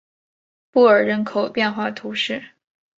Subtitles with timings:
[0.71, 2.43] 布尔人口变化图示